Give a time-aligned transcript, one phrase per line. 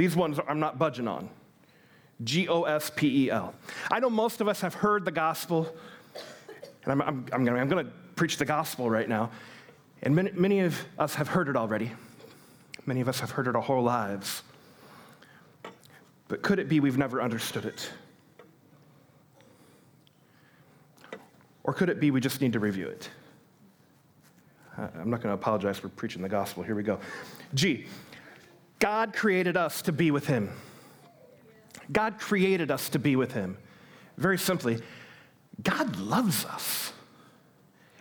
[0.00, 1.28] These ones I'm not budging on.
[2.24, 3.52] G O S P E L.
[3.92, 5.76] I know most of us have heard the gospel,
[6.84, 9.30] and I'm, I'm, I'm going to preach the gospel right now.
[10.02, 11.92] And many, many of us have heard it already.
[12.86, 14.42] Many of us have heard it our whole lives.
[16.28, 17.90] But could it be we've never understood it?
[21.62, 23.10] Or could it be we just need to review it?
[24.78, 26.62] I'm not going to apologize for preaching the gospel.
[26.62, 26.98] Here we go.
[27.52, 27.84] G.
[28.80, 30.50] God created us to be with Him.
[31.92, 33.56] God created us to be with Him.
[34.16, 34.80] Very simply,
[35.62, 36.92] God loves us.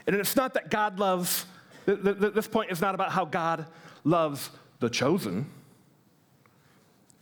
[0.07, 1.45] And it's not that God loves,
[1.85, 3.67] this point is not about how God
[4.03, 5.49] loves the chosen,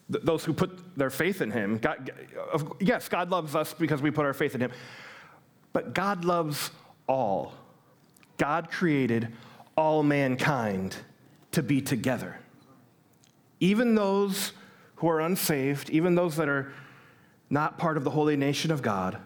[0.10, 1.80] those who put their faith in Him.
[1.80, 2.12] God,
[2.80, 4.72] yes, God loves us because we put our faith in Him,
[5.74, 6.72] but God loves
[7.08, 7.54] all.
[8.38, 9.30] God created
[9.76, 10.96] all mankind
[11.52, 12.38] to be together.
[13.60, 14.54] Even those
[14.98, 16.72] who are unsaved, even those that are
[17.50, 19.18] not part of the holy nation of God,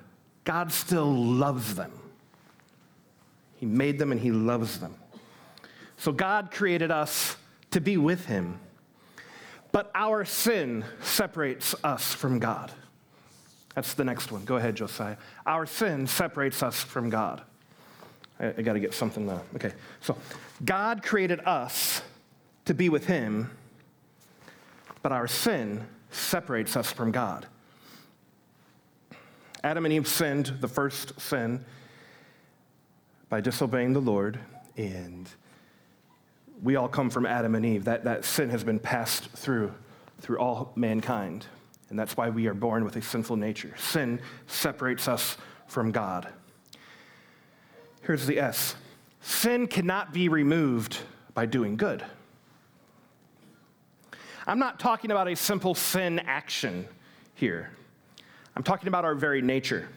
[0.44, 1.92] God still loves them.
[3.58, 4.96] He made them and He loves them.
[5.98, 7.36] So God created us
[7.72, 8.60] to be with Him,
[9.72, 12.72] but our sin separates us from God.
[13.76, 14.44] That's the next one.
[14.44, 15.18] Go ahead, Josiah.
[15.46, 17.42] Our sin separates us from God.
[18.40, 19.30] I, I got to get something.
[19.30, 19.72] Uh, okay,
[20.02, 20.18] so
[20.66, 22.02] God created us
[22.66, 23.50] to be with Him,
[25.02, 27.48] but our sin separates us from God.
[29.64, 31.64] Adam and Eve sinned, the first sin,
[33.30, 34.40] by disobeying the Lord,
[34.76, 35.30] and
[36.64, 37.86] we all come from Adam and Eve.
[37.86, 39.74] That, that sin has been passed through,
[40.20, 41.46] through all mankind,
[41.90, 43.74] and that's why we are born with a sinful nature.
[43.78, 46.28] Sin separates us from God.
[48.02, 48.76] Here's the S
[49.22, 50.98] sin cannot be removed
[51.34, 52.04] by doing good.
[54.48, 56.88] I'm not talking about a simple sin action
[57.36, 57.70] here.
[58.56, 59.88] I'm talking about our very nature.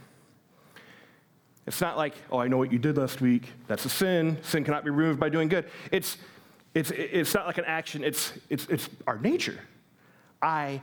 [1.66, 3.50] It's not like, oh, I know what you did last week.
[3.68, 4.36] That's a sin.
[4.42, 5.66] Sin cannot be removed by doing good.
[5.90, 6.18] It's,
[6.74, 9.58] it's, it's not like an action, it's, it's, it's our nature.
[10.42, 10.82] I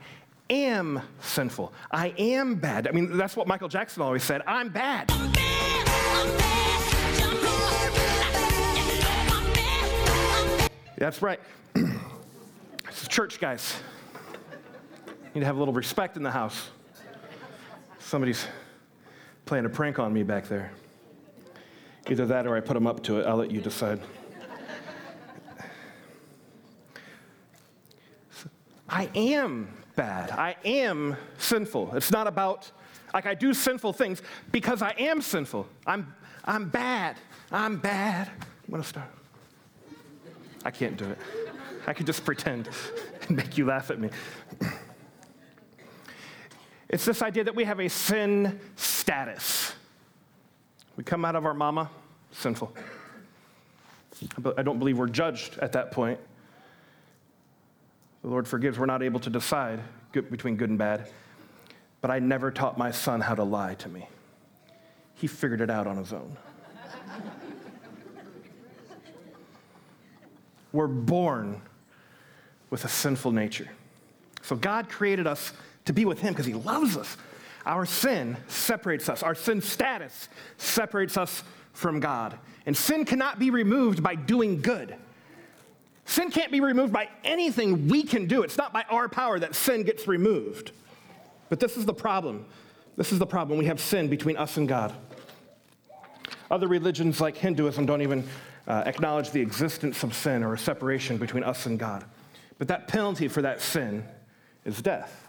[0.50, 1.72] am sinful.
[1.90, 2.88] I am bad.
[2.88, 5.10] I mean, that's what Michael Jackson always said I'm bad.
[5.10, 5.88] I'm bad.
[5.88, 6.52] I'm bad.
[10.98, 11.40] That's right.
[12.92, 13.74] It's church, guys.
[15.06, 16.68] You need to have a little respect in the house.
[17.98, 18.46] Somebody's
[19.46, 20.72] playing a prank on me back there.
[22.10, 23.26] Either that or I put them up to it.
[23.26, 24.00] I'll let you decide.
[28.88, 30.30] I am bad.
[30.30, 31.94] I am sinful.
[31.94, 32.70] It's not about,
[33.14, 34.20] like, I do sinful things
[34.50, 35.66] because I am sinful.
[35.86, 36.14] I'm,
[36.44, 37.16] I'm bad.
[37.50, 38.28] I'm bad.
[38.28, 39.08] I'm going to start.
[40.62, 41.18] I can't do it.
[41.86, 42.68] I can just pretend
[43.28, 44.10] and make you laugh at me.
[46.88, 49.72] It's this idea that we have a sin status.
[50.96, 51.90] We come out of our mama,
[52.32, 52.74] sinful.
[54.38, 56.20] But I don't believe we're judged at that point.
[58.20, 58.78] The Lord forgives.
[58.78, 59.80] We're not able to decide
[60.12, 61.08] between good and bad.
[62.02, 64.06] But I never taught my son how to lie to me.
[65.14, 66.36] He figured it out on his own.
[70.72, 71.62] We're born
[72.72, 73.68] with a sinful nature.
[74.40, 75.52] So God created us
[75.84, 77.18] to be with Him because He loves us.
[77.66, 81.44] Our sin separates us, our sin status separates us
[81.74, 82.36] from God.
[82.64, 84.96] And sin cannot be removed by doing good.
[86.06, 88.42] Sin can't be removed by anything we can do.
[88.42, 90.72] It's not by our power that sin gets removed.
[91.50, 92.46] But this is the problem.
[92.96, 93.58] This is the problem.
[93.58, 94.94] We have sin between us and God.
[96.50, 98.26] Other religions like Hinduism don't even
[98.66, 102.04] uh, acknowledge the existence of sin or a separation between us and God.
[102.62, 104.04] But that penalty for that sin
[104.64, 105.26] is death.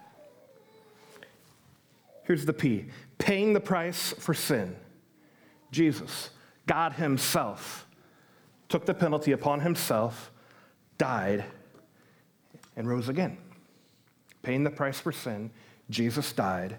[2.25, 2.85] Here's the P
[3.17, 4.75] paying the price for sin.
[5.71, 6.29] Jesus,
[6.67, 7.87] God Himself,
[8.69, 10.31] took the penalty upon Himself,
[10.99, 11.43] died,
[12.75, 13.39] and rose again.
[14.43, 15.49] Paying the price for sin,
[15.89, 16.77] Jesus died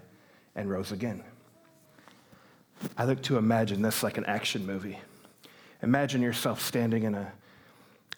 [0.55, 1.21] and rose again.
[2.97, 4.99] I like to imagine this like an action movie.
[5.83, 7.33] Imagine yourself standing in, a,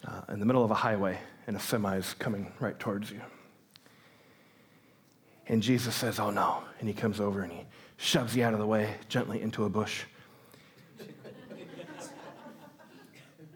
[0.06, 1.18] uh, in the middle of a highway
[1.48, 3.22] and a semi is coming right towards you.
[5.48, 6.62] And Jesus says, Oh no.
[6.78, 7.64] And he comes over and he
[7.96, 10.04] shoves you out of the way gently into a bush.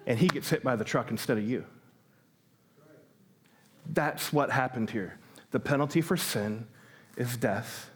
[0.07, 1.67] and he gets hit by the truck instead of you.
[3.87, 5.19] That's what happened here.
[5.51, 6.67] The penalty for sin
[7.19, 7.91] is death.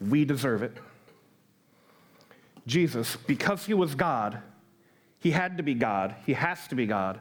[0.00, 0.76] We deserve it.
[2.66, 4.42] Jesus, because he was God,
[5.20, 6.16] he had to be God.
[6.26, 7.20] He has to be God.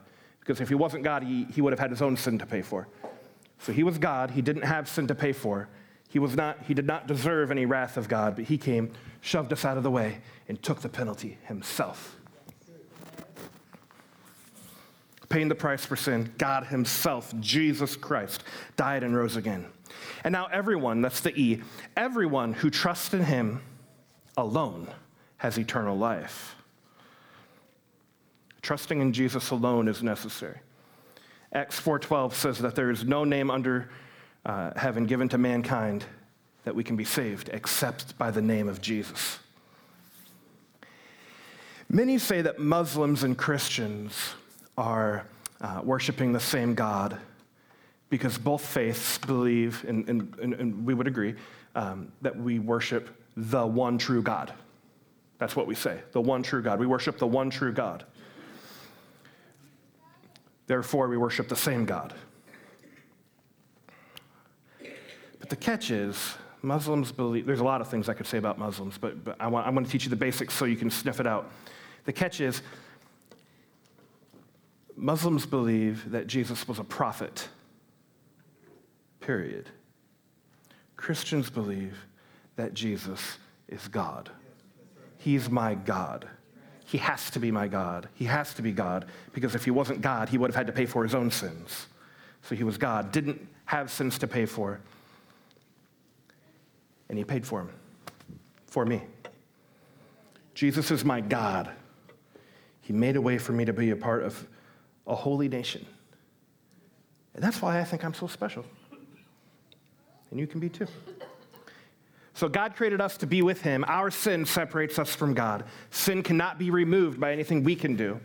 [0.49, 2.63] Because if he wasn't God, he, he would have had his own sin to pay
[2.63, 2.87] for.
[3.59, 4.31] So he was God.
[4.31, 5.69] He didn't have sin to pay for.
[6.07, 8.91] He, was not, he did not deserve any wrath of God, but he came,
[9.21, 12.15] shoved us out of the way, and took the penalty himself.
[15.29, 18.43] Paying the price for sin, God himself, Jesus Christ,
[18.75, 19.67] died and rose again.
[20.23, 21.61] And now everyone, that's the E,
[21.95, 23.61] everyone who trusts in him
[24.35, 24.87] alone
[25.37, 26.55] has eternal life.
[28.61, 30.59] Trusting in Jesus alone is necessary.
[31.53, 33.89] Acts 4:12 says that there is no name under
[34.45, 36.05] uh, heaven given to mankind
[36.63, 39.39] that we can be saved except by the name of Jesus.
[41.89, 44.35] Many say that Muslims and Christians
[44.77, 45.25] are
[45.61, 47.17] uh, worshiping the same God
[48.09, 51.35] because both faiths believe, and, and, and we would agree,
[51.75, 54.53] um, that we worship the one true God.
[55.37, 56.79] That's what we say, the one true God.
[56.79, 58.05] We worship the one true God.
[60.69, 62.13] Therefore, we worship the same God.
[65.39, 68.59] But the catch is, Muslims believe, there's a lot of things I could say about
[68.59, 70.91] Muslims, but, but I want, I'm going to teach you the basics so you can
[70.91, 71.49] sniff it out.
[72.05, 72.61] The catch is,
[74.95, 77.49] Muslims believe that Jesus was a prophet,
[79.21, 79.71] period.
[80.97, 81.97] Christians believe
[82.57, 83.39] that Jesus
[83.69, 84.29] is God.
[85.17, 86.29] He's my God.
[86.89, 88.09] He has to be my God.
[88.15, 90.73] He has to be God because if he wasn't God, he would have had to
[90.73, 91.85] pay for his own sins.
[92.41, 94.79] So he was God, didn't have sins to pay for,
[97.07, 97.69] and he paid for them
[98.65, 99.03] for me.
[100.55, 101.69] Jesus is my God.
[102.81, 104.47] He made a way for me to be a part of
[105.05, 105.85] a holy nation.
[107.35, 108.65] And that's why I think I'm so special.
[110.31, 110.87] And you can be too.
[112.39, 113.83] So God created us to be with Him.
[113.85, 115.65] Our sin separates us from God.
[115.91, 118.17] Sin cannot be removed by anything we can do.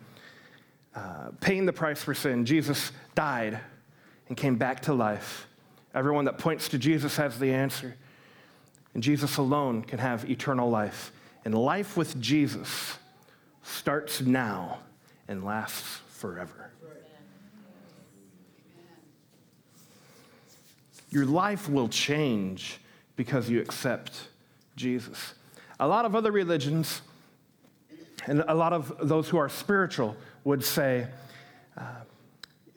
[0.94, 3.58] Uh, paying the price for sin, Jesus died
[4.28, 5.48] and came back to life.
[5.96, 7.96] Everyone that points to Jesus has the answer.
[8.94, 11.10] And Jesus alone can have eternal life.
[11.44, 12.96] And life with Jesus
[13.64, 14.78] starts now
[15.26, 16.70] and lasts forever.
[21.10, 22.78] Your life will change
[23.16, 24.28] because you accept
[24.76, 25.34] Jesus.
[25.80, 27.02] A lot of other religions,
[28.26, 31.06] and a lot of those who are spiritual, would say
[31.76, 31.82] uh,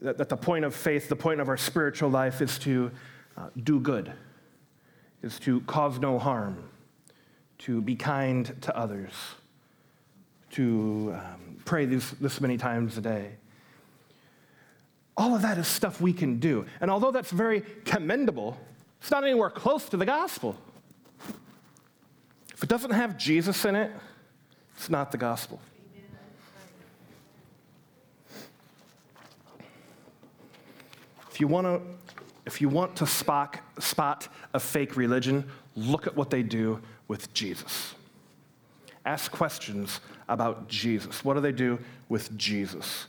[0.01, 2.91] that, that, the point of faith, the point of our spiritual life, is to
[3.37, 4.11] uh, do good,
[5.21, 6.69] is to cause no harm,
[7.59, 9.13] to be kind to others,
[10.51, 13.31] to um, pray this, this many times a day.
[15.15, 16.65] All of that is stuff we can do.
[16.79, 18.57] And although that's very commendable,
[18.99, 20.55] it's not anywhere close to the gospel.
[22.53, 23.91] If it doesn't have Jesus in it,
[24.75, 25.59] it's not the gospel.
[31.29, 31.81] If you want to,
[32.47, 35.45] if you want to spot, spot a fake religion,
[35.75, 37.93] look at what they do with Jesus.
[39.05, 41.23] Ask questions about Jesus.
[41.23, 41.77] What do they do
[42.09, 43.05] with Jesus?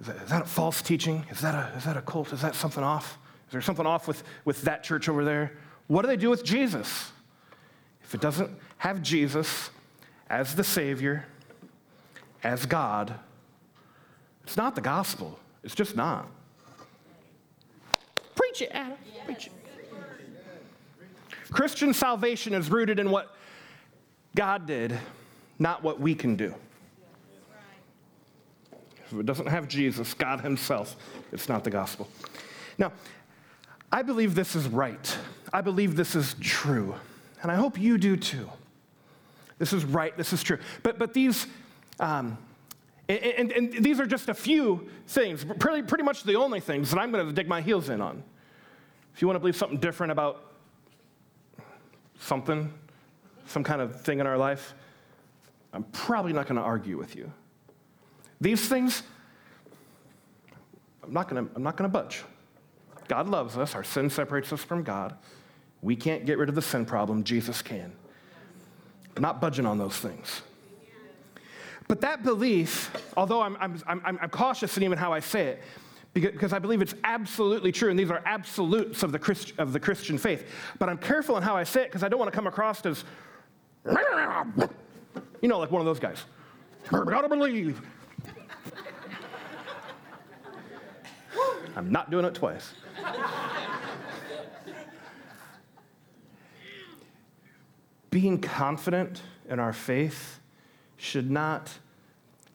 [0.00, 1.26] Is that, is that a false teaching?
[1.30, 2.32] Is that a, is that a cult?
[2.32, 3.18] Is that something off?
[3.52, 5.52] Is there something off with, with that church over there?
[5.86, 7.12] What do they do with Jesus?
[8.02, 9.68] If it doesn't have Jesus
[10.30, 11.26] as the Savior,
[12.42, 13.14] as God,
[14.42, 15.38] it's not the gospel.
[15.62, 16.30] It's just not.
[18.34, 18.96] Preach it, Adam.
[19.26, 19.52] Preach it.
[21.50, 23.36] Christian salvation is rooted in what
[24.34, 24.98] God did,
[25.58, 26.54] not what we can do.
[29.04, 30.96] If it doesn't have Jesus, God Himself,
[31.32, 32.08] it's not the gospel.
[32.78, 32.92] Now,
[33.92, 35.18] I believe this is right.
[35.52, 36.94] I believe this is true.
[37.42, 38.48] And I hope you do too.
[39.58, 40.16] This is right.
[40.16, 40.58] This is true.
[40.82, 41.46] But, but these,
[42.00, 42.38] um,
[43.08, 46.90] and, and, and, these are just a few things, pretty, pretty much the only things
[46.90, 48.22] that I'm going to dig my heels in on.
[49.14, 50.52] If you want to believe something different about
[52.18, 52.72] something,
[53.46, 54.74] some kind of thing in our life,
[55.74, 57.30] I'm probably not going to argue with you.
[58.40, 59.02] These things,
[61.04, 62.24] I'm not going to, I'm not going to budge.
[63.12, 65.14] God loves us, our sin separates us from God.
[65.82, 67.92] We can't get rid of the sin problem, Jesus can.
[69.14, 70.40] I'm not budging on those things.
[71.88, 75.62] But that belief, although I'm, I'm, I'm, I'm cautious in even how I say it,
[76.14, 79.80] because I believe it's absolutely true, and these are absolutes of the, Christ, of the
[79.80, 80.50] Christian faith.
[80.78, 82.80] But I'm careful in how I say it because I don't want to come across
[82.86, 83.04] as,
[85.42, 86.24] you know, like one of those guys.
[86.90, 87.78] Gotta believe.
[91.76, 92.74] I'm not doing it twice.
[98.10, 100.40] Being confident in our faith
[100.98, 101.72] should not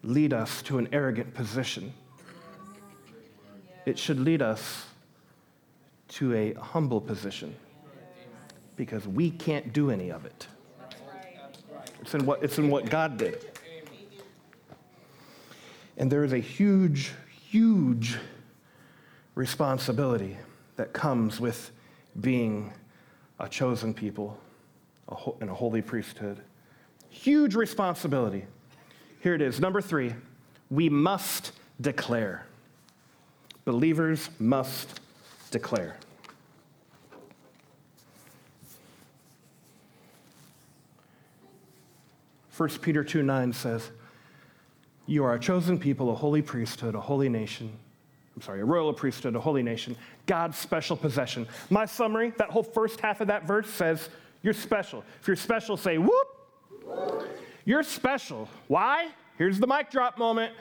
[0.04, 1.94] lead us to an arrogant position.
[3.86, 4.86] It should lead us
[6.10, 7.56] to a humble position
[8.76, 10.48] because we can't do any of it.
[12.02, 13.52] It's in what, it's in what God did.
[15.98, 17.12] And there is a huge,
[17.50, 18.18] huge
[19.38, 20.36] responsibility
[20.78, 21.72] that comes with
[22.20, 22.74] being
[23.40, 24.36] a chosen people
[25.40, 26.42] and a holy priesthood.
[27.10, 28.46] Huge responsibility.
[29.22, 29.60] Here it is.
[29.60, 30.16] Number three,
[30.72, 32.48] we must declare.
[33.64, 35.00] Believers must
[35.52, 35.98] declare.
[42.56, 43.92] 1 Peter 2 9 says,
[45.06, 47.78] You are a chosen people, a holy priesthood, a holy nation.
[48.38, 51.48] I'm sorry, a royal priesthood, a holy nation, God's special possession.
[51.72, 54.10] My summary, that whole first half of that verse says,
[54.44, 55.04] You're special.
[55.20, 56.28] If you're special, say, Whoop!
[57.66, 58.48] You're special.
[58.68, 59.08] Why?
[59.40, 60.54] Here's the mic drop moment.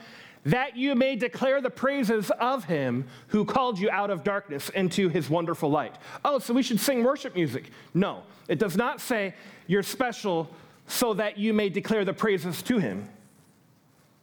[0.47, 5.11] That you may declare the praises of him who called you out of darkness into
[5.11, 5.97] his wonderful light.
[6.25, 7.71] Oh, so we should sing worship music.
[7.93, 9.35] No, it does not say
[9.67, 10.49] you're special
[10.87, 13.07] so that you may declare the praises to him.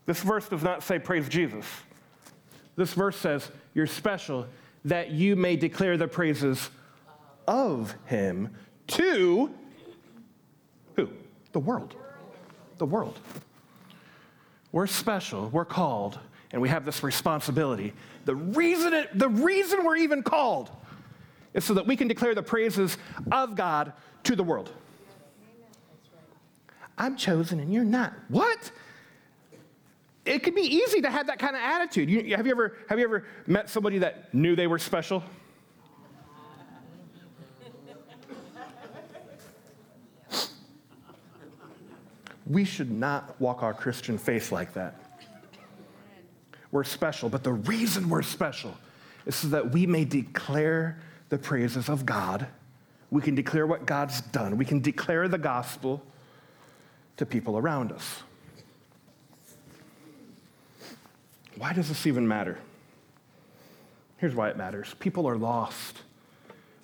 [0.07, 1.67] This verse does not say praise Jesus.
[2.75, 4.48] This verse says you're special
[4.86, 6.70] that you may declare the praises
[7.48, 8.50] of him
[8.88, 9.53] to
[10.96, 11.10] who?
[11.51, 11.96] The world.
[12.77, 13.20] The world.
[14.72, 16.20] We're special, we're called,
[16.51, 17.94] and we have this responsibility.
[18.25, 20.72] The reason, it, the reason we're even called
[21.53, 22.98] is so that we can declare the praises
[23.32, 24.72] of God to the world.
[26.98, 28.13] I'm chosen and you're not.
[28.30, 28.72] What?
[30.25, 32.10] It could be easy to have that kind of attitude.
[32.10, 35.24] You, have, you ever, have you ever met somebody that knew they were special?
[42.46, 44.96] we should not walk our Christian faith like that.
[46.72, 48.75] We're special, but the reason we're special
[49.25, 51.00] is so that we may declare
[51.30, 52.48] the praises of God.
[53.12, 54.58] We can declare what God's done.
[54.58, 56.03] We can declare the gospel
[57.18, 58.24] to people around us.
[61.57, 62.57] Why does this even matter?
[64.17, 64.95] Here's why it matters.
[65.00, 66.01] People are lost.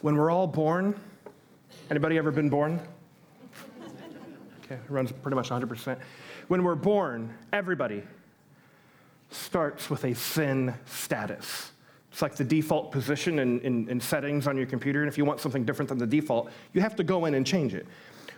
[0.01, 0.99] When we're all born,
[1.89, 2.79] anybody ever been born?
[4.63, 5.97] Okay, it runs pretty much 100%.
[6.47, 8.03] When we're born, everybody
[9.31, 11.71] starts with a sin status.
[12.11, 15.25] It's like the default position in, in, in, settings on your computer, and if you
[15.25, 17.87] want something different than the default, you have to go in and change it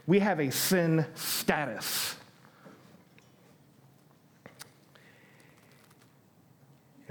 [0.07, 2.15] we have a sin status.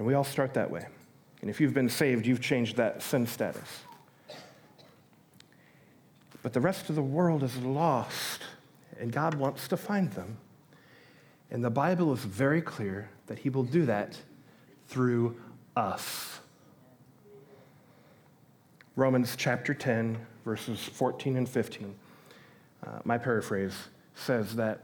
[0.01, 0.87] And we all start that way.
[1.43, 3.83] And if you've been saved, you've changed that sin status.
[6.43, 8.41] But the rest of the world is lost,
[8.99, 10.39] and God wants to find them.
[11.51, 14.17] And the Bible is very clear that He will do that
[14.89, 15.39] through
[15.77, 16.41] us.
[18.97, 20.17] Romans chapter 10,
[20.47, 21.95] verses 14 and 15
[22.87, 23.75] uh, my paraphrase
[24.15, 24.81] says that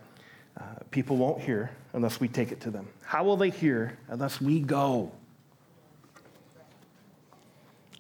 [0.61, 2.87] uh, people won't hear unless we take it to them.
[3.03, 5.11] How will they hear unless we go?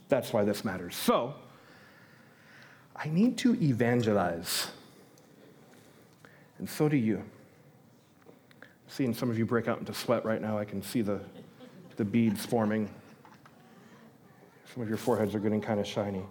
[0.09, 0.95] That's why this matters.
[0.95, 1.35] So,
[2.95, 4.69] I need to evangelize.
[6.59, 7.25] And so do you.
[8.87, 11.19] Seeing some of you break out into sweat right now, I can see the,
[11.97, 12.91] the beads forming.
[14.75, 16.23] Some of your foreheads are getting kind of shiny.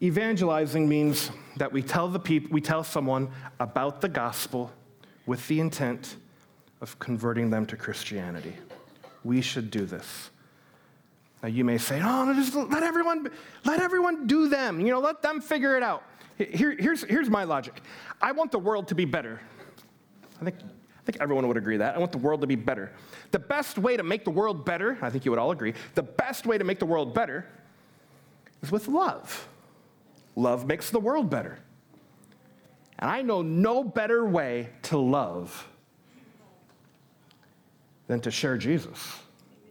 [0.00, 4.70] Evangelizing means that we tell the people, we tell someone about the gospel
[5.26, 6.16] with the intent
[6.80, 8.54] of converting them to Christianity.
[9.24, 10.30] We should do this.
[11.42, 13.30] Now you may say, "Oh, just let everyone
[13.64, 14.80] let everyone do them.
[14.80, 16.04] You know, let them figure it out."
[16.38, 17.80] Here, here's, here's my logic.
[18.20, 19.40] I want the world to be better.
[20.40, 21.94] I think, I think everyone would agree that.
[21.94, 22.90] I want the world to be better.
[23.30, 26.02] The best way to make the world better, I think you would all agree, the
[26.02, 27.46] best way to make the world better
[28.62, 29.48] is with love.
[30.34, 31.58] Love makes the world better.
[33.02, 35.66] And I know no better way to love
[38.06, 39.18] than to share Jesus,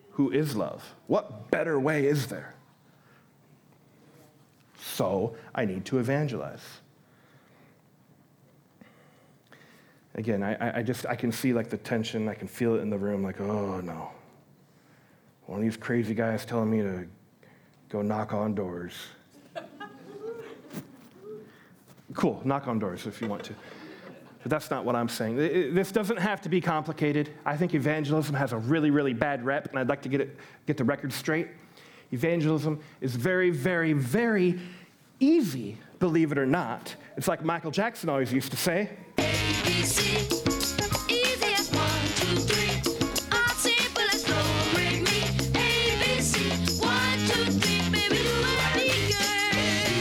[0.10, 0.84] who is love.
[1.08, 2.54] What better way is there?
[4.82, 6.82] So I need to evangelize.
[10.16, 12.28] Again, I, I just I can see like the tension.
[12.28, 13.24] I can feel it in the room.
[13.24, 14.12] Like, oh no,
[15.46, 17.08] one of these crazy guys telling me to
[17.88, 18.94] go knock on doors.
[22.14, 23.54] Cool, knock on doors if you want to.
[24.44, 25.36] But that's not what I'm saying.
[25.38, 27.30] This doesn't have to be complicated.
[27.46, 30.38] I think evangelism has a really, really bad rep, and I'd like to get, it,
[30.66, 31.48] get the record straight.
[32.12, 34.60] Evangelism is very, very, very
[35.20, 36.96] easy, believe it or not.
[37.18, 38.90] It's like Michael Jackson always used to say.
[39.18, 40.32] ABC.
[41.74, 42.62] One, two, three.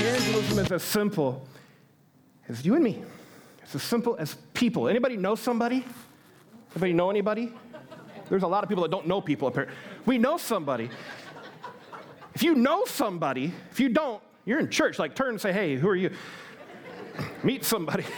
[0.03, 1.47] evangelism is as simple
[2.51, 3.03] as you and me.
[3.63, 4.89] It's as simple as people.
[4.89, 5.85] Anybody know somebody?
[6.73, 7.53] Anybody know anybody?
[8.29, 9.69] There's a lot of people that don't know people up here.
[10.07, 10.91] We know somebody.
[12.35, 15.77] If you know somebody, if you don't, you're in church, like turn and say, hey,
[15.77, 16.11] who are you?
[17.43, 18.05] Meet somebody.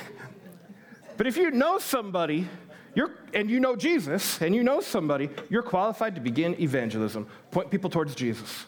[1.19, 2.49] But if you know somebody,
[2.95, 7.29] you're, and you know Jesus, and you know somebody, you're qualified to begin evangelism.
[7.51, 8.65] Point people towards Jesus.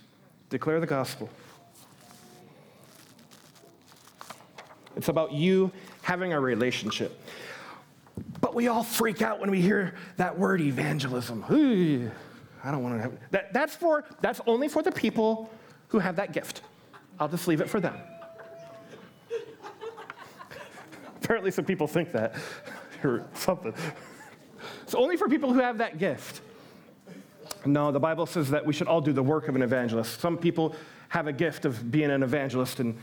[0.51, 1.31] Declare the gospel.
[4.97, 5.71] It's about you
[6.03, 7.21] having a relationship.
[8.41, 11.45] But we all freak out when we hear that word evangelism.
[12.65, 13.53] I don't want to have that.
[13.53, 15.51] That's for that's only for the people
[15.89, 16.63] who have that gift.
[17.19, 17.97] I'll just leave it for them.
[21.23, 22.35] Apparently, some people think that
[23.05, 23.75] or something.
[24.83, 26.41] It's only for people who have that gift.
[27.67, 30.21] No, the Bible says that we should all do the work of an evangelist.
[30.21, 30.75] Some people
[31.09, 32.97] have a gift of being an evangelist and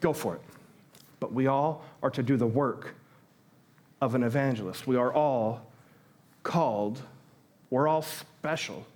[0.00, 0.40] go for it.
[1.20, 2.94] But we all are to do the work
[4.00, 4.86] of an evangelist.
[4.86, 5.70] We are all
[6.42, 7.00] called,
[7.68, 8.86] we're all special.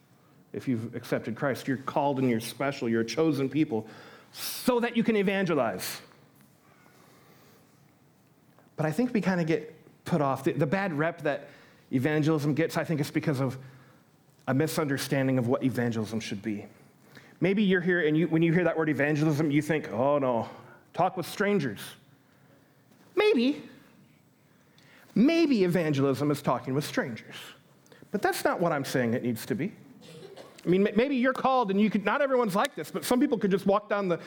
[0.52, 3.87] If you've accepted Christ, you're called and you're special, you're a chosen people
[4.33, 6.00] so that you can evangelize.
[8.76, 10.45] But I think we kind of get put off.
[10.45, 11.49] The, the, bad rep that
[11.93, 13.59] evangelism gets, I think it's because of
[14.49, 16.66] a misunderstanding of what evangelism should be.
[17.40, 20.49] Maybe you're here and you, when you hear that word evangelism, you think, oh no,
[20.93, 21.81] talk with strangers.
[23.14, 23.62] Maybe.
[25.14, 27.37] Maybe evangelism is talking with strangers.
[28.11, 29.73] But that's not what I'm saying it needs to be.
[30.64, 33.37] I mean, maybe you're called and you could, not everyone's like this, but some people
[33.37, 34.18] could just walk down the,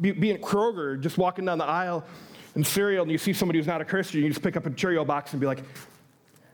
[0.00, 2.04] be, in Kroger, just walking down the aisle
[2.54, 4.70] in cereal, and you see somebody who's not a Christian, you just pick up a
[4.70, 5.62] Cheerio box and be like,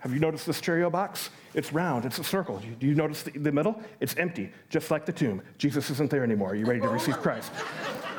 [0.01, 1.31] Have you noticed this Cheerio box?
[1.55, 2.61] It's round, it's a circle.
[2.79, 3.81] Do you notice the, the middle?
[4.01, 5.43] It's empty, just like the tomb.
[5.59, 6.51] Jesus isn't there anymore.
[6.51, 7.53] Are you ready to receive Christ?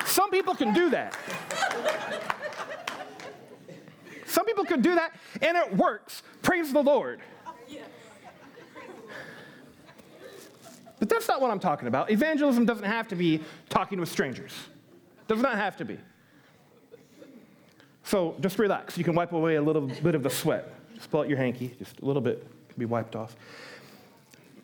[0.05, 1.17] Some people can do that.
[4.33, 6.23] Some people can do that, and it works.
[6.41, 7.21] Praise the Lord.
[10.97, 12.09] But that's not what I'm talking about.
[12.09, 14.53] Evangelism doesn't have to be talking with strangers.
[15.27, 15.99] Does not have to be.
[18.05, 18.97] So just relax.
[18.97, 20.73] You can wipe away a little bit of the sweat.
[20.95, 23.35] Just pull out your hanky, just a little bit can be wiped off.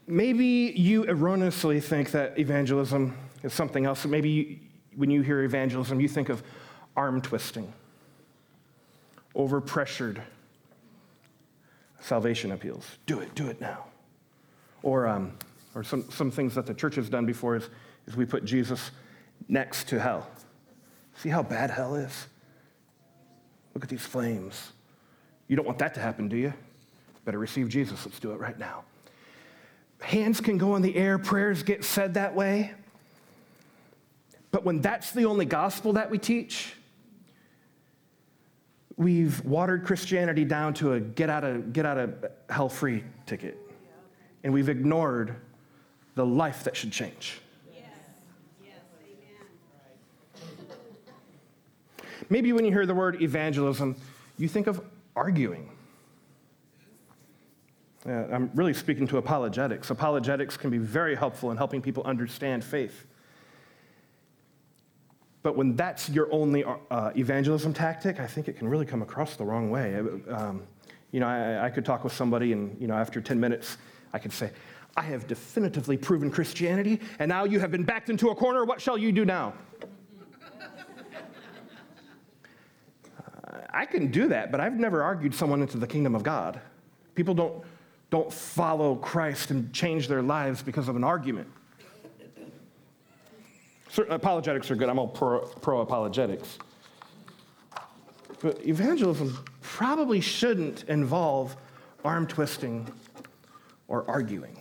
[0.07, 4.03] Maybe you erroneously think that evangelism is something else.
[4.07, 4.59] Maybe you,
[4.95, 6.41] when you hear evangelism, you think of
[6.97, 7.71] arm twisting,
[9.35, 10.21] overpressured
[11.99, 12.85] salvation appeals.
[13.05, 13.85] Do it, do it now.
[14.83, 15.33] Or, um,
[15.75, 17.69] or some, some things that the church has done before is,
[18.07, 18.91] is we put Jesus
[19.47, 20.27] next to hell.
[21.15, 22.27] See how bad hell is?
[23.73, 24.71] Look at these flames.
[25.47, 26.53] You don't want that to happen, do you?
[27.25, 28.05] Better receive Jesus.
[28.05, 28.83] Let's do it right now.
[30.01, 32.73] Hands can go in the air, prayers get said that way.
[34.51, 36.73] But when that's the only gospel that we teach,
[38.99, 43.57] we've watered Christianity down to a get out of, get out of hell free ticket.
[44.43, 45.37] And we've ignored
[46.15, 47.41] the life that should change.
[52.29, 53.95] Maybe when you hear the word evangelism,
[54.37, 54.83] you think of
[55.15, 55.71] arguing.
[58.05, 59.89] Uh, I'm really speaking to apologetics.
[59.89, 63.05] Apologetics can be very helpful in helping people understand faith.
[65.41, 69.35] But when that's your only uh, evangelism tactic, I think it can really come across
[69.35, 69.95] the wrong way.
[70.29, 70.63] Um,
[71.11, 73.77] you know, I, I, could talk with somebody, and you know, after 10 minutes,
[74.13, 74.51] I could say,
[74.97, 78.65] "I have definitively proven Christianity, and now you have been backed into a corner.
[78.65, 79.53] What shall you do now?"
[83.71, 86.59] I can do that, but I've never argued someone into the kingdom of God.
[87.15, 87.63] People don't,
[88.09, 91.47] don't follow Christ and change their lives because of an argument.
[93.97, 94.89] Apologetics are good.
[94.89, 96.57] I'm all pro, pro apologetics.
[98.41, 101.55] But evangelism probably shouldn't involve
[102.05, 102.91] arm twisting
[103.87, 104.57] or arguing.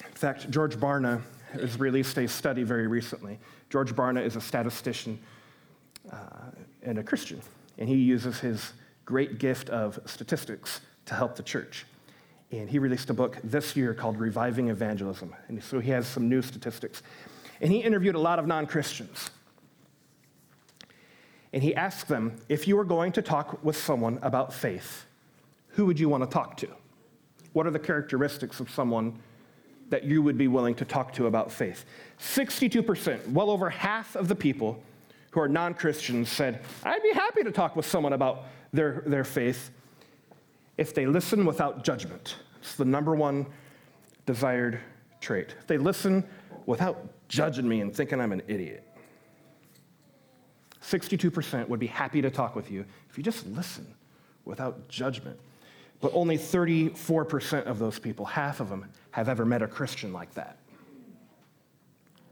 [0.00, 1.22] In fact, George Barna
[1.52, 3.38] has released a study very recently.
[3.70, 5.18] George Barna is a statistician
[6.12, 6.16] uh,
[6.82, 7.40] and a Christian,
[7.78, 8.72] and he uses his
[9.04, 11.86] great gift of statistics to help the church.
[12.58, 15.34] And he released a book this year called Reviving Evangelism.
[15.48, 17.02] And so he has some new statistics.
[17.60, 19.30] And he interviewed a lot of non Christians.
[21.52, 25.06] And he asked them if you were going to talk with someone about faith,
[25.68, 26.68] who would you want to talk to?
[27.52, 29.18] What are the characteristics of someone
[29.90, 31.84] that you would be willing to talk to about faith?
[32.18, 34.82] 62%, well over half of the people
[35.30, 39.24] who are non Christians said, I'd be happy to talk with someone about their, their
[39.24, 39.70] faith
[40.76, 42.36] if they listen without judgment.
[42.64, 43.44] It's the number one
[44.24, 44.80] desired
[45.20, 45.54] trait.
[45.66, 46.24] They listen
[46.64, 48.82] without judging me and thinking I'm an idiot.
[50.80, 53.86] 62% would be happy to talk with you if you just listen
[54.46, 55.38] without judgment.
[56.00, 60.32] But only 34% of those people, half of them, have ever met a Christian like
[60.34, 60.56] that.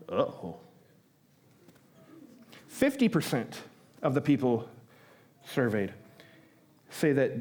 [0.08, 0.56] oh.
[2.72, 3.54] 50%
[4.02, 4.66] of the people
[5.44, 5.92] surveyed
[6.88, 7.32] say that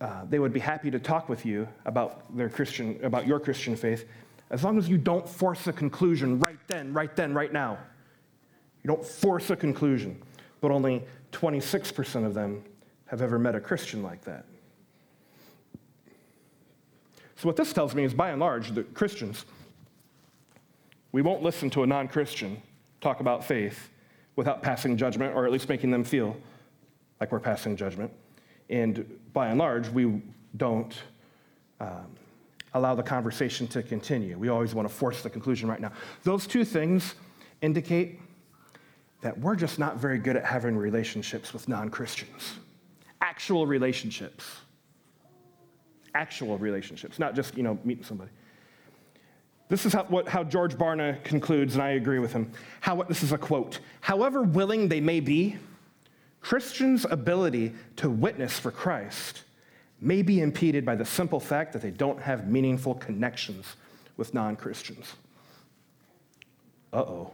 [0.00, 3.76] uh, they would be happy to talk with you about their Christian, about your Christian
[3.76, 4.06] faith,
[4.50, 7.78] as long as you don't force a conclusion right then, right then, right now.
[8.82, 10.20] You don't force a conclusion.
[10.60, 12.64] But only 26% of them
[13.06, 14.44] have ever met a Christian like that.
[17.36, 19.46] So, what this tells me is by and large, the Christians,
[21.12, 22.60] we won't listen to a non Christian
[23.00, 23.88] talk about faith
[24.36, 26.36] without passing judgment, or at least making them feel
[27.18, 28.12] like we're passing judgment.
[28.70, 30.22] And by and large, we
[30.56, 30.94] don't
[31.80, 32.06] um,
[32.72, 34.38] allow the conversation to continue.
[34.38, 35.92] We always want to force the conclusion right now.
[36.22, 37.16] Those two things
[37.60, 38.20] indicate
[39.20, 42.54] that we're just not very good at having relationships with non Christians.
[43.20, 44.44] Actual relationships.
[46.14, 48.30] Actual relationships, not just, you know, meeting somebody.
[49.68, 52.50] This is how, what, how George Barna concludes, and I agree with him.
[52.80, 55.56] How, this is a quote However willing they may be,
[56.40, 59.42] Christians' ability to witness for Christ
[60.00, 63.76] may be impeded by the simple fact that they don't have meaningful connections
[64.16, 65.14] with non Christians.
[66.92, 67.32] Uh oh.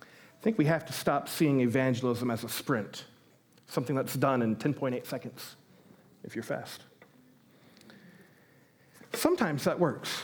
[0.00, 3.04] I think we have to stop seeing evangelism as a sprint,
[3.66, 5.56] something that's done in 10.8 seconds
[6.22, 6.82] if you're fast.
[9.12, 10.22] Sometimes that works.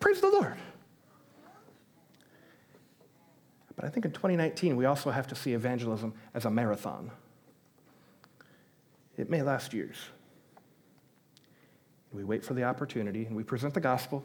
[0.00, 0.56] Praise the Lord.
[3.78, 7.12] But I think in 2019, we also have to see evangelism as a marathon.
[9.16, 9.96] It may last years.
[12.12, 14.24] We wait for the opportunity and we present the gospel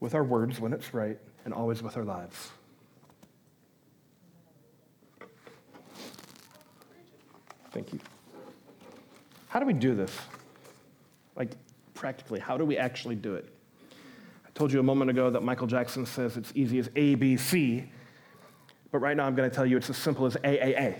[0.00, 2.50] with our words when it's right and always with our lives.
[7.70, 8.00] Thank you.
[9.48, 10.14] How do we do this?
[11.36, 11.52] Like,
[11.94, 13.50] practically, how do we actually do it?
[14.58, 17.86] I told you a moment ago that Michael Jackson says it's easy as ABC,
[18.90, 20.96] but right now I'm going to tell you it's as simple as AAA.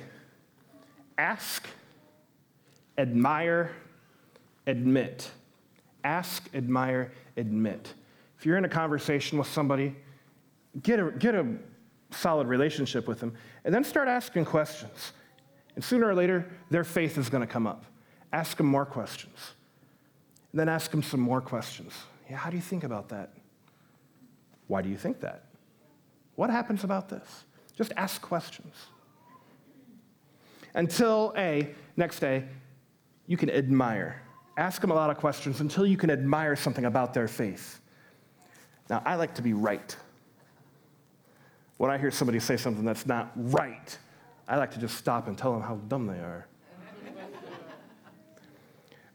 [1.18, 1.66] Ask,
[2.96, 3.72] admire,
[4.68, 5.28] admit.
[6.04, 7.92] Ask, admire, admit.
[8.38, 9.96] If you're in a conversation with somebody,
[10.84, 11.44] get a, get a
[12.12, 15.14] solid relationship with them, and then start asking questions.
[15.74, 17.86] And sooner or later, their faith is going to come up.
[18.32, 19.36] Ask them more questions.
[20.52, 21.92] And then ask them some more questions.
[22.30, 23.32] Yeah, how do you think about that?
[24.68, 25.44] Why do you think that?
[26.36, 27.44] What happens about this?
[27.76, 28.74] Just ask questions.
[30.74, 32.44] Until A, next day,
[33.26, 34.22] you can admire.
[34.56, 37.80] Ask them a lot of questions until you can admire something about their faith.
[38.88, 39.96] Now, I like to be right.
[41.76, 43.96] When I hear somebody say something that's not right,
[44.48, 46.46] I like to just stop and tell them how dumb they are.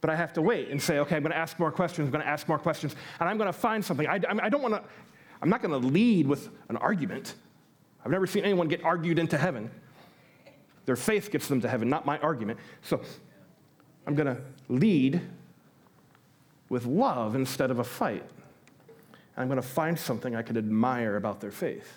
[0.02, 2.12] but I have to wait and say, okay, I'm going to ask more questions, I'm
[2.12, 4.08] going to ask more questions, and I'm going to find something.
[4.08, 4.84] I, I don't want to,
[5.44, 7.36] I'm not going to lead with an argument.
[8.06, 9.70] I've never seen anyone get argued into heaven.
[10.86, 12.60] Their faith gets them to heaven, not my argument.
[12.82, 13.02] So
[14.08, 15.20] I'm going to lead
[16.70, 18.24] with love instead of a fight.
[19.36, 21.92] I'm going to find something I could admire about their faith.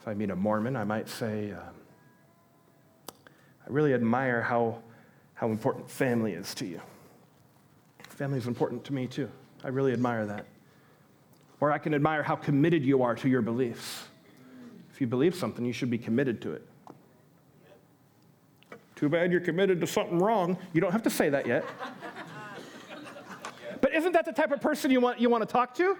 [0.00, 1.74] If I meet a Mormon, I might say, um,
[3.10, 4.78] I really admire how,
[5.34, 6.80] how important family is to you.
[8.08, 9.28] Family is important to me too.
[9.62, 10.46] I really admire that.
[11.62, 14.08] Or I can admire how committed you are to your beliefs.
[14.92, 16.66] If you believe something, you should be committed to it.
[18.96, 20.58] Too bad you're committed to something wrong.
[20.72, 21.64] You don't have to say that yet.
[23.80, 25.96] but isn't that the type of person you want, you want to talk to?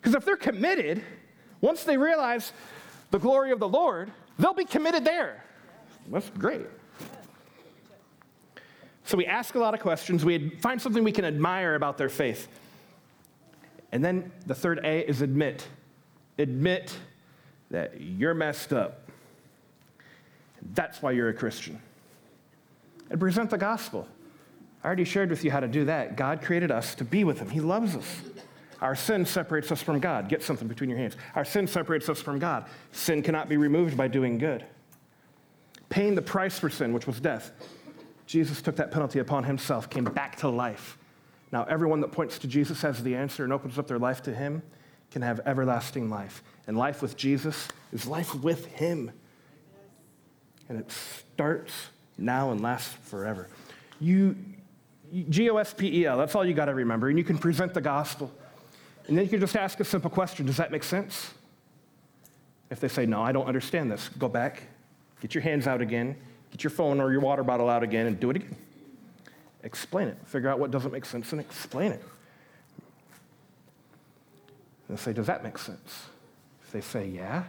[0.00, 1.04] Because if they're committed,
[1.60, 2.54] once they realize
[3.10, 5.44] the glory of the Lord, they'll be committed there.
[6.10, 6.64] That's great.
[9.04, 10.24] So we ask a lot of questions.
[10.24, 12.48] We find something we can admire about their faith.
[13.92, 15.66] And then the third A is admit.
[16.38, 16.96] Admit
[17.70, 19.08] that you're messed up.
[20.74, 21.80] That's why you're a Christian.
[23.10, 24.06] And present the gospel.
[24.82, 26.16] I already shared with you how to do that.
[26.16, 28.20] God created us to be with Him, He loves us.
[28.80, 30.30] Our sin separates us from God.
[30.30, 31.14] Get something between your hands.
[31.34, 32.64] Our sin separates us from God.
[32.92, 34.64] Sin cannot be removed by doing good
[35.90, 37.50] paying the price for sin, which was death.
[38.26, 40.96] Jesus took that penalty upon himself, came back to life.
[41.52, 44.34] Now, everyone that points to Jesus as the answer and opens up their life to
[44.34, 44.62] him
[45.10, 46.42] can have everlasting life.
[46.66, 49.10] And life with Jesus is life with him.
[50.68, 51.72] And it starts
[52.16, 53.48] now and lasts forever.
[54.00, 54.36] You,
[55.28, 57.08] G O S P E L, that's all you got to remember.
[57.08, 58.30] And you can present the gospel.
[59.08, 61.34] And then you can just ask a simple question Does that make sense?
[62.70, 64.62] If they say, No, I don't understand this, go back,
[65.20, 66.16] get your hands out again,
[66.52, 68.56] get your phone or your water bottle out again, and do it again.
[69.62, 70.16] Explain it.
[70.24, 72.02] Figure out what doesn't make sense and explain it.
[74.88, 76.06] And say, Does that make sense?
[76.62, 77.44] If they say, Yeah,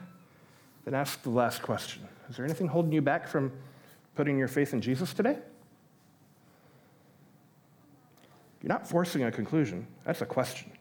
[0.86, 3.52] then ask the last question Is there anything holding you back from
[4.16, 5.38] putting your faith in Jesus today?
[8.62, 10.72] You're not forcing a conclusion, that's a question.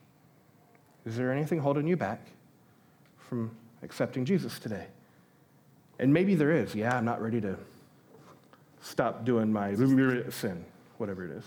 [1.06, 2.20] Is there anything holding you back
[3.16, 3.50] from
[3.82, 4.86] accepting Jesus today?
[5.98, 6.74] And maybe there is.
[6.74, 7.56] Yeah, I'm not ready to
[8.82, 10.64] stop doing my sin,
[11.00, 11.44] whatever it is.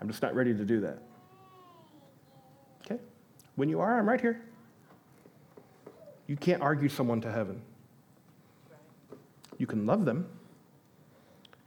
[0.00, 0.98] I'm just not ready to do that.
[2.84, 3.00] Okay?
[3.54, 4.42] When you are, I'm right here.
[6.26, 7.62] You can't argue someone to heaven.
[9.56, 10.26] You can love them.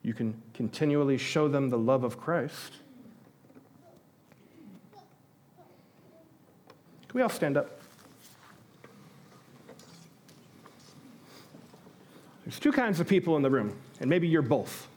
[0.04, 2.74] You can continually show them the love of Christ.
[7.08, 7.80] Can we all stand up?
[12.44, 14.88] There's two kinds of people in the room, and maybe you're both.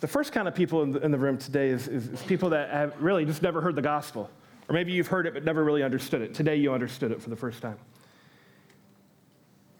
[0.00, 2.50] The first kind of people in the, in the room today is, is, is, people
[2.50, 4.30] that have really just never heard the gospel.
[4.68, 6.34] Or maybe you've heard it but never really understood it.
[6.34, 7.78] Today you understood it for the first time.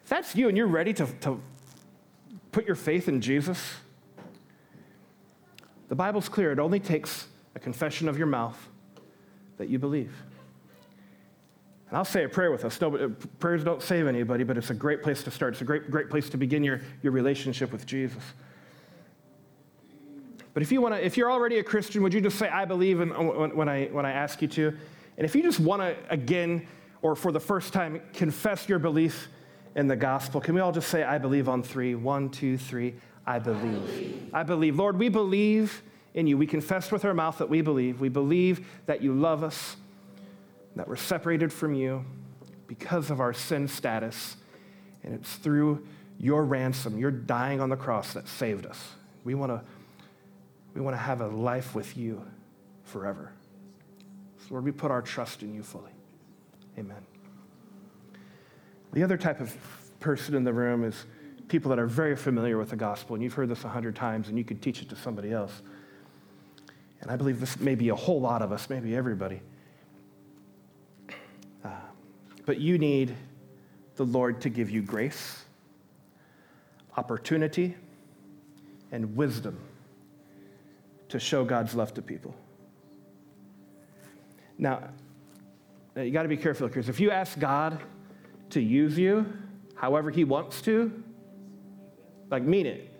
[0.02, 1.40] If that's you and you're ready to, to
[2.50, 3.74] put your faith in Jesus,
[5.88, 6.52] the Bible's clear.
[6.52, 8.58] It only takes a confession of your mouth
[9.58, 10.12] that you believe.
[11.88, 12.80] And I'll say a prayer with us.
[12.80, 15.54] No, uh, prayers don't save anybody, but it's a great place to start.
[15.54, 18.22] It's a great, great place to begin your, your relationship with Jesus.
[20.58, 22.64] But if you want to, if you're already a Christian, would you just say, "I
[22.64, 24.76] believe," in, when, I when I ask you to?
[25.16, 26.66] And if you just want to again,
[27.00, 29.28] or for the first time, confess your belief
[29.76, 31.94] in the gospel, can we all just say, "I believe" on three?
[31.94, 32.96] One, two, three.
[33.24, 33.62] I believe.
[33.62, 34.30] I believe.
[34.34, 34.76] I believe.
[34.76, 35.80] Lord, we believe
[36.14, 36.36] in you.
[36.36, 38.00] We confess with our mouth that we believe.
[38.00, 39.76] We believe that you love us,
[40.74, 42.04] that we're separated from you
[42.66, 44.34] because of our sin status.
[45.04, 45.86] And it's through
[46.18, 48.94] your ransom, your dying on the cross, that saved us.
[49.22, 49.62] We want to
[50.78, 52.24] we want to have a life with you
[52.84, 53.32] forever.
[54.38, 55.90] So, Lord, we put our trust in you fully.
[56.78, 57.04] Amen.
[58.92, 59.56] The other type of
[59.98, 61.04] person in the room is
[61.48, 64.28] people that are very familiar with the gospel, and you've heard this a hundred times,
[64.28, 65.62] and you could teach it to somebody else.
[67.00, 69.40] And I believe this may be a whole lot of us, maybe everybody.
[71.64, 71.70] Uh,
[72.46, 73.16] but you need
[73.96, 75.42] the Lord to give you grace,
[76.96, 77.74] opportunity,
[78.92, 79.58] and wisdom
[81.08, 82.34] to show God's love to people.
[84.58, 84.90] Now,
[85.96, 87.80] you got to be careful because if you ask God
[88.50, 89.32] to use you
[89.74, 91.02] however He wants to,
[92.30, 92.92] like mean it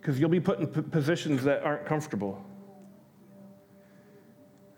[0.00, 2.42] because you'll be put in p- positions that aren't comfortable.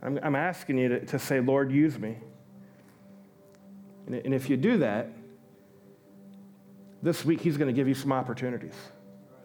[0.02, 2.18] I'm, I'm asking you to, to, say, Lord, use me.
[4.06, 5.12] And, and if you do that,
[7.02, 8.74] this week He's going to give you some opportunities.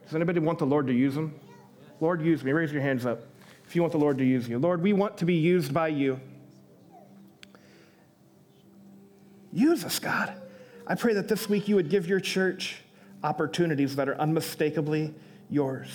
[0.03, 1.39] Does anybody want the Lord to use them?
[1.99, 2.51] Lord, use me.
[2.51, 3.21] Raise your hands up
[3.65, 4.59] if you want the Lord to use you.
[4.59, 6.19] Lord, we want to be used by you.
[9.51, 10.33] Use us, God.
[10.85, 12.81] I pray that this week you would give your church
[13.23, 15.13] opportunities that are unmistakably
[15.49, 15.89] yours.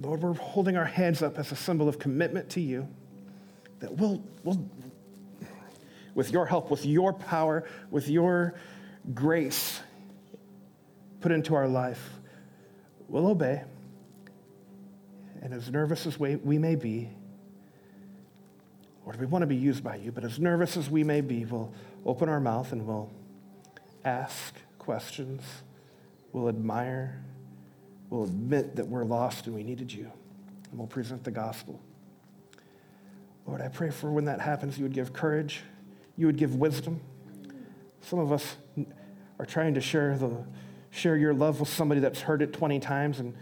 [0.00, 2.88] Lord, we're holding our hands up as a symbol of commitment to you
[3.80, 4.68] that we'll, we'll,
[6.14, 8.54] with your help, with your power, with your
[9.12, 9.80] grace
[11.20, 12.10] put into our life,
[13.14, 13.62] we'll obey.
[15.40, 17.10] And as nervous as we, we may be,
[19.04, 21.44] Lord, we want to be used by you, but as nervous as we may be,
[21.44, 21.72] we'll
[22.04, 23.10] open our mouth and we'll
[24.04, 25.42] ask questions
[26.34, 27.22] We'll admire,
[28.10, 30.10] we'll admit that we're lost and we needed you,
[30.68, 31.80] and we'll present the gospel.
[33.46, 35.62] Lord, I pray for when that happens, you would give courage,
[36.16, 37.00] you would give wisdom.
[38.00, 38.56] Some of us
[39.38, 40.44] are trying to share, the,
[40.94, 43.34] share your love with somebody that's heard it 20 times, and,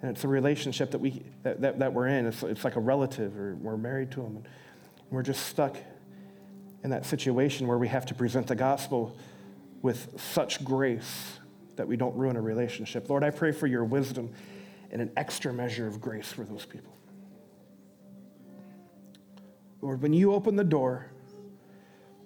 [0.00, 2.26] and it's a relationship that, we, that, that, that we're in.
[2.26, 4.46] It's, it's like a relative, or we're married to them, and
[5.10, 5.76] we're just stuck
[6.82, 9.16] in that situation where we have to present the gospel
[9.82, 11.38] with such grace
[11.76, 13.10] that we don't ruin a relationship.
[13.10, 14.32] Lord, I pray for your wisdom
[14.90, 16.96] and an extra measure of grace for those people.
[19.82, 21.10] Lord, when you open the door,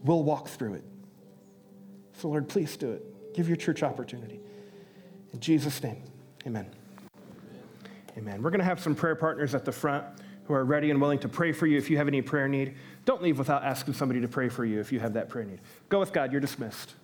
[0.04, 0.84] we'll walk through it.
[2.18, 3.34] So, Lord, please do it.
[3.34, 4.40] Give your church opportunity.
[5.32, 6.02] In Jesus' name,
[6.46, 6.66] amen.
[8.16, 8.42] Amen.
[8.42, 10.04] We're going to have some prayer partners at the front
[10.44, 12.74] who are ready and willing to pray for you if you have any prayer need.
[13.04, 15.60] Don't leave without asking somebody to pray for you if you have that prayer need.
[15.88, 16.32] Go with God.
[16.32, 16.94] You're dismissed.